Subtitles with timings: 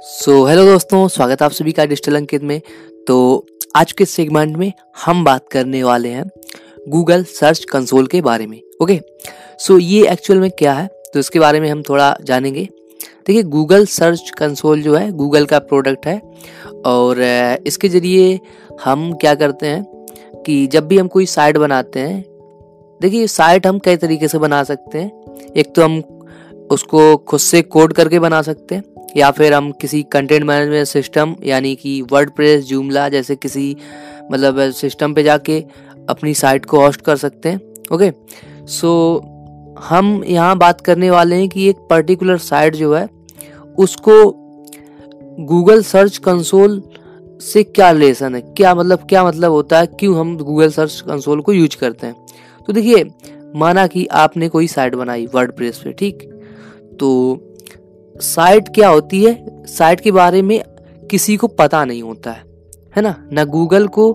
[0.00, 2.60] सो so, hello दोस्तों स्वागत है आप सभी का डिजिटल अंकित में।
[3.06, 3.46] तो
[3.76, 4.72] आज के सेगमेंट में
[5.04, 6.24] हम बात करने वाले हैं
[6.88, 9.00] गूगल सर्च कंसोल के बारे में ओके
[9.58, 10.86] सो so, ये एक्चुअल में क्या है?
[10.86, 12.68] तो इसके बारे में हम थोड़ा जानेंगे।
[13.26, 16.20] देखिए गूगल सर्च कंसोल जो है गूगल का प्रोडक्ट है।
[16.86, 17.22] और
[17.66, 18.40] इसके ज़रिए
[18.84, 22.24] हम क्या करते हैं कि जब भी हम कोई साइट बनाते हैं
[23.00, 26.02] देखिए साइट हम कई तरीके से बना सकते हैं। एक तो हम
[26.70, 28.84] उसको खुद से कोड करके बना सकते हैं।
[29.16, 33.76] या फिर हम किसी कंटेंट मैनेजमेंट सिस्टम यानी कि वर्ड प्रेस जूमला जैसे किसी
[34.32, 35.64] मतलब सिस्टम पे जाके
[36.08, 37.60] अपनी साइट को होस्ट कर सकते हैं
[37.92, 38.12] ओके
[38.66, 39.38] सो so,
[39.84, 43.08] हम यहाँ बात करने वाले हैं कि एक पर्टिकुलर साइट जो है
[43.78, 44.44] उसको
[45.40, 46.82] गूगल सर्च कंसोल
[47.40, 48.40] से क्या रिलेशन है?
[48.40, 49.86] क्या मतलब क्या मतलब होता है?
[49.86, 52.14] क्यों हम गूगल सर्च कंसोल को यूज़ करते हैं?
[52.66, 53.04] तो देखिए
[53.56, 56.30] माना कि आपने कोई साइट बनाई वर्ड पे ठीक?
[57.00, 57.38] तो
[58.20, 59.64] साइट क्या होती है?
[59.66, 60.62] साइट के बारे में
[61.10, 62.42] किसी को पता नहीं होता है
[62.96, 63.14] है ना?
[63.32, 64.12] ना गूगल को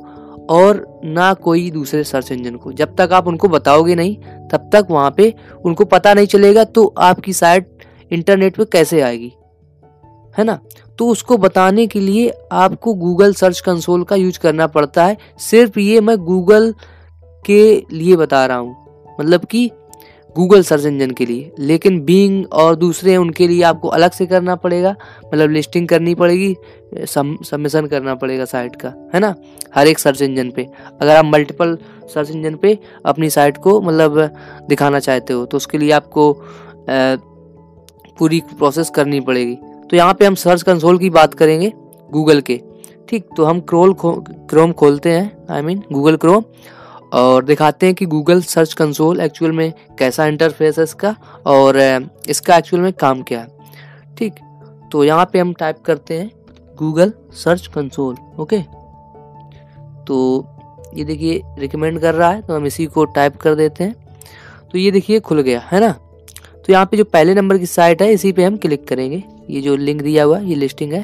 [0.50, 4.16] और ना कोई दूसरे सर्च इंजन को। जब तक आप उनको बताओगे नहीं,
[4.50, 5.34] तब तक वहाँ पे
[5.66, 7.70] उनको पता नहीं चलेगा तो आपकी साइट
[8.12, 9.32] इंटरनेट पे कैसे आएगी,
[10.38, 10.60] है ना?
[11.00, 15.80] तो उसको बताने के लिए आपको गूगल सर्च कंसोल का यूज़ करना पड़ता है। सिर्फ़
[15.80, 16.74] ये मैं गूगल
[17.46, 18.76] के लिए बता रहा हूँ।
[19.20, 19.70] मतलब कि
[20.36, 24.56] गूगल सर्च इंजन के लिए। लेकिन बींग और दूसरे उनके लिए आपको अलग से करना
[24.58, 24.96] पड़ेगा।
[25.26, 26.56] मतलब लिस्टिंग करनी पड़ेगी
[27.08, 29.34] सम सबमिशन करना पड़ेगा साइट का है ना?
[29.76, 30.68] हर एक सर्च इंजन पे।
[31.02, 31.78] अगर आप मल्टीपल
[32.14, 34.20] सर्च इंजन पे अपनी साइट को मतलब
[34.70, 36.32] दिखाना चाहते हो तो उसके लिए आपको
[38.18, 41.72] पूरी प्रोसेस करनी पड़ेगी। तो यहाँ पे हम सर्च कंसोल की बात करेंगे
[42.10, 42.62] गूगल के।
[43.10, 44.12] ठीक तो हम क्रोल खो,
[44.50, 46.44] क्रोम खोलते हैं आई मीन गूगल क्रोम
[47.14, 51.78] और दिखाते हैं कि गूगल सर्च कंसोल एक्चुअल में कैसा इंटरफेस है इसका और
[52.30, 54.34] इसका एक्चुअल में काम क्या है। ठीक
[54.92, 56.32] तो यहाँ पे हम टाइप करते हैं
[56.78, 58.60] गूगल सर्च कंसोल ओके
[60.06, 60.18] तो
[60.96, 63.96] ये देखिए रिकमेंड कर रहा है तो हम इसी को टाइप कर देते हैं।
[64.72, 65.92] तो ये देखिए, खुल गया, है ना?
[66.66, 69.62] तो यहाँ पे जो पहले नंबर की साइट है, इसी पे हम क्लिक करेंगे। ये
[69.62, 71.04] जो लिंक दिया हुआ ये लिस्टिंग है।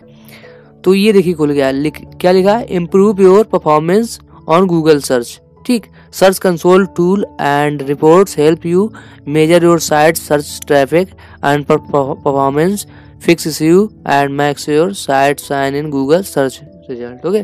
[0.84, 2.66] तो ये देखिए, खुल गया। लिख, क्या लिखा है?
[2.68, 8.92] Improve your performance on Google search ठीक। Search console tool and reports help you
[9.28, 11.10] measure your site search traffic
[11.46, 12.86] and performance
[13.26, 16.60] fix you and makes your site sign in Google search
[16.90, 17.44] result okay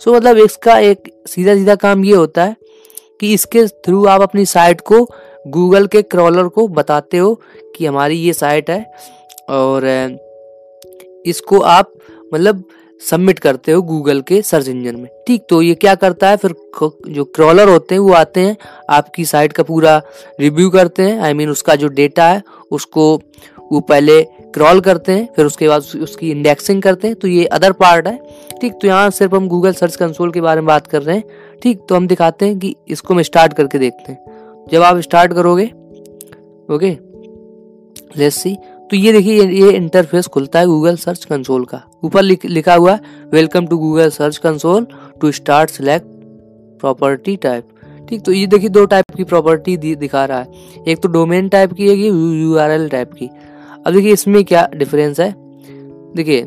[0.00, 2.56] so मतलब इसका एक सीधा सीधा काम ये होता है
[3.20, 5.04] कि इसके थ्रू आप अपनी साइट को
[5.48, 7.34] गूगल के क्रॉलर को बताते हो
[7.76, 8.84] कि हमारी ये साइट है
[9.50, 9.86] और
[11.26, 11.92] इसको आप
[12.34, 12.64] मतलब
[13.00, 16.36] सबमिट करते हो गूगल के सर्च इंजन में। ठीक तो ये क्या करता है?
[16.36, 16.54] फिर
[17.08, 18.56] जो क्रॉलर होते हैं वो आते हैं
[18.90, 19.96] आपकी साइट का पूरा
[20.40, 23.14] रिव्यू करते हैं। आई I मीन mean, उसका जो डेटा है उसको
[23.72, 24.22] वो पहले
[24.54, 28.16] क्रॉल करते हैं फिर उसके बाद उसकी इंडेक्सिंग करते हैं। तो ये अदर पार्ट है।
[28.60, 31.24] ठीक तो यहाँ सिर्फ़ हम गूगल सर्च कंसोल के बारे में बात कर रहे हैं।
[31.62, 35.32] ठीक तो हम दिखाते हैं कि इसको हम स्टार्ट करके देखते हैं। जब आप स्टार्ट
[35.32, 35.64] करोगे
[36.68, 36.90] ओके
[38.16, 38.56] लेट्स सी
[38.90, 42.92] तो ये देखिए ये इंटरफेस खुलता है गूगल सर्च कंसोल का। ऊपर लिख, लिखा हुआ
[42.92, 43.00] है
[43.32, 44.86] welcome to Google search console
[45.20, 46.06] to start select
[46.80, 47.68] property type
[48.08, 51.72] ठीक तो ये देखिए दो टाइप की प्रॉपर्टी दिखा रहा है। एक तो डोमेन टाइप
[51.72, 53.30] की है यू आर एल टाइप की।
[53.86, 55.34] अब देखिए इसमें क्या डिफरेंस है?
[56.16, 56.42] देखिए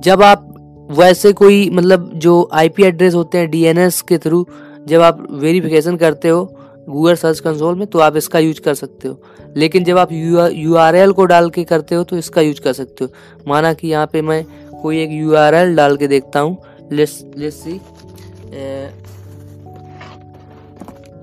[0.00, 0.48] जब आप
[0.90, 4.46] वैसे कोई मतलब जो आईपी एड्रेस होते हैं डीएनएस के थ्रू
[4.88, 6.44] जब आप वेरिफिकेशन करते हो
[6.88, 9.22] गूगल सर्च कंसोल में तो आप इसका यूज़ कर सकते हो।
[9.56, 12.72] लेकिन जब आप यू आर एल को डाल के करते हो तो इसका यूज़ कर
[12.72, 13.10] सकते हो।
[13.48, 14.44] माना कि यहाँ पे मैं
[14.82, 16.56] कोई एक यू आर एल डाल के देखता हूँ।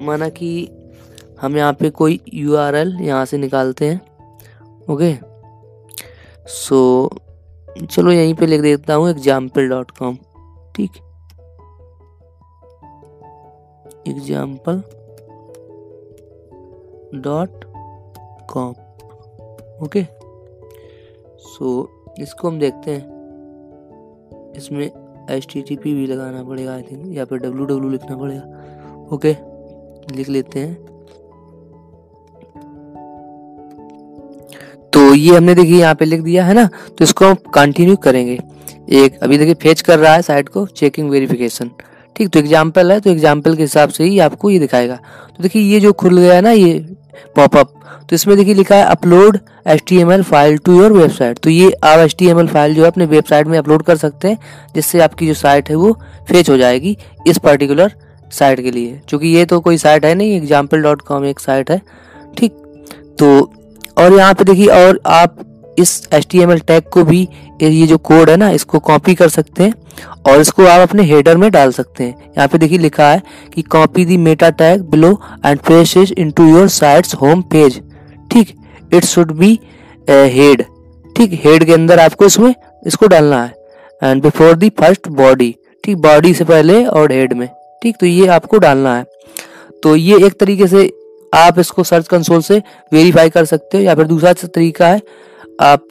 [0.02, 0.52] माना कि
[1.42, 4.00] हम यहाँ पे कोई यू आर एल यहाँ से निकालते हैं।
[4.90, 5.14] ओके?
[6.47, 7.09] सो
[7.86, 10.18] चलो यहीं पे लिख देता हूँ एग्ज़ाम्पल डॉट कॉम
[10.76, 10.91] ठीक?
[14.08, 14.81] Example
[17.16, 17.66] dot
[18.50, 18.73] com
[19.85, 20.03] okay
[21.41, 21.90] so
[22.20, 23.17] इसको हम देखते हैं।
[24.58, 28.17] इसमें एच टी टी पी भी लगाना पड़ेगा आई थिंक या फिर डब्ल्यू डब्ल्यू लिखना
[28.17, 29.35] पड़ेगा ओके
[30.16, 30.73] लिख लेते हैं।
[34.94, 36.66] तो ये हमने देखिए यहाँ पे लिख दिया, है ना?
[36.66, 38.38] तो इसको हम कंटिन्यू करेंगे।
[38.91, 41.72] एक, अभी देखिए फेच कर रहा है साइट को चेकिंग वेरिफिकेशन
[42.16, 45.61] ठीक तो एग्ज़ाम्पल है तो एग्ज़ाम्पल के हिसाब से ही आपको ये दिखाएगा। तो देखिए
[45.64, 46.79] ये जो खुल गया है ना, ये
[47.36, 47.74] पॉपअप
[48.10, 49.38] तो इसमें देखिए लिखा है upload
[49.68, 49.94] H
[50.24, 52.16] file to your website तो ये आप एच
[52.48, 54.38] फ़ाइल जो है अपने वेबसाइट में अपलोड कर सकते हैं,
[54.76, 55.92] जिससे आपकी जो साइट है वो
[56.30, 57.94] फेच हो जाएगी इस पर्टिकुलर
[58.32, 61.72] साइट के लिए। क्योंकि ये तो कोई साइट है नहीं एग्ज़ाम्पल डॉट कॉम एक साइट
[61.72, 61.82] है।
[62.38, 62.52] ठीक
[63.20, 63.30] तो
[63.98, 65.38] और यहाँ पे देखिए और आप
[65.79, 67.28] इस एच टैग को भी,
[67.61, 69.73] ये जो कोड है ना, इसको कॉपी कर सकते हैं
[70.26, 73.22] और इसको आप अपने हेडर में डाल सकते हैं। यहाँ पे देखिए लिखा है
[73.53, 75.11] कि copy the meta tag below
[75.46, 77.81] and paste it into your site's home page
[78.31, 78.55] ठीक
[78.93, 79.59] इट शुड बी
[80.08, 80.64] हेड
[81.16, 82.53] ठीक हेड के अंदर आपको इसमें,
[82.87, 83.53] इसको डालना है।
[84.02, 87.47] And before the first body ठीक बॉडी से पहले और हेड में।
[87.82, 89.05] ठीक तो ये आपको डालना है।
[89.84, 90.90] तो ये एक तरीके से
[91.34, 92.58] आप इसको सर्च कंसोल से
[92.91, 95.02] वेरीफाई कर सकते हो या फिर दूसरा तरीका है
[95.59, 95.88] आप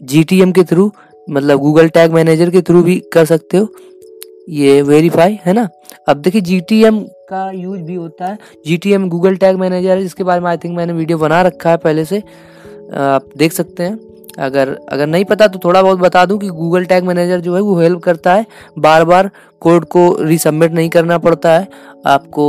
[0.00, 0.90] जीटीएम के थ्रू
[1.30, 3.68] मतलब गूगल टैग मैनेजर के थ्रू भी कर सकते हो।
[4.48, 5.68] ये वेरीफाई है ना?
[6.08, 6.98] अब देखिए जीटीएम
[7.30, 10.56] का यूज़ भी होता है। G T Google tag manager है जिसके बारे में आई
[10.56, 13.98] थिंक मैंने वीडियो बना रखा है पहले से। आप देख सकते हैं।
[14.38, 17.60] अगर अगर नहीं पता तो थोड़ा बहुत बता दूँ कि गूगल टैग मैनेजर जो है
[17.60, 18.46] वो हेल्प करता है।
[18.78, 21.68] बार बार कोड को रिसबमिट नहीं करना पड़ता है।
[22.06, 22.46] आपको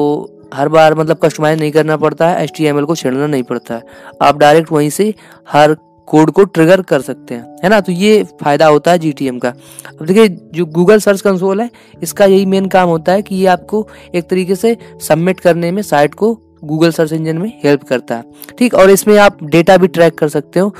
[0.54, 3.84] हर बार मतलब कस्टमाइज नहीं करना पड़ता है। एच को छेड़ना नहीं पड़ता है।
[4.22, 5.14] आप डायरेक्ट वहीं से
[5.50, 5.76] हर
[6.08, 7.80] कोड को ट्रिगर कर सकते हैं, है ना?
[7.82, 11.70] तो ये फ़ायदा होता है जीटीएम का। अब देखिए, जो गूगल सर्च कंसोल है,
[12.04, 15.82] इसका यही मेन काम होता है कि ये आपको एक तरीके से सबमिट करने में,
[15.82, 18.24] साइट को गूगल सर्च इंजन में हेल्प करता है।
[18.58, 20.74] ठीक, और इसमें आप डेटा भी ट्रैक कर सकते हो।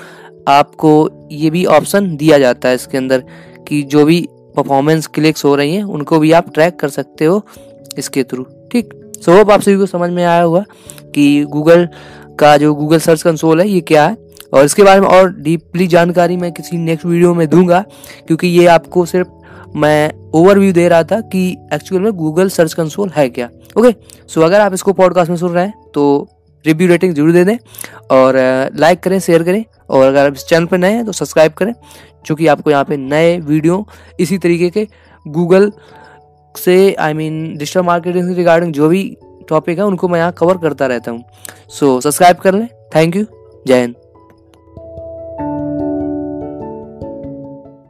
[0.48, 3.24] आपको ये भी ऑप्शन दिया जाता है इसके अंदर
[3.68, 4.20] कि जो भी
[4.56, 7.42] परफॉर्मेंस क्लिक्स हो रही हैं, उनको भी आप ट्रैक कर सकते हो
[7.98, 8.94] इसके थ्रू। ठीक
[9.26, 10.64] सो होप आप सभी को समझ में आया होगा
[11.16, 11.88] कि गूगल
[12.40, 14.18] का जो गूगल सर्च कंसोल है, ये क्या है?
[14.54, 17.84] और इसके बारे में और डीपली जानकारी मैं किसी नेक्स्ट वीडियो में दूँगा,
[18.28, 19.28] क्योंकि ये आपको सिर्फ़
[19.76, 23.92] मैं ओवरव्यू दे रहा था कि एक्चुअल में गूगल सर्च कंसोल है क्या। ओके
[24.28, 26.28] सो अगर आप इसको पॉडकास्ट में सुन रहे हैं तो
[26.66, 27.58] रिव्यू रेटिंग ज़रूर दे दें
[28.12, 28.36] और
[28.76, 31.74] लाइक करें शेयर करें और अगर आप इस चैनल पर नए हैं तो सब्सक्राइब करें
[32.26, 33.86] क्योंकि आपको यहाँ पे नए वीडियो
[34.20, 34.88] इसी तरीके के
[35.26, 35.72] गूगल
[36.56, 39.04] से आई मीन डिजिटल मार्केटिंग से रिगार्डिंग जो भी
[39.50, 41.24] टॉपिक है, उनको मैं यहाँ कवर करता रहता हूँ।
[41.70, 43.26] सो सब्सक्राइब कर लें। थैंक यू
[43.68, 43.96] जय हिंद।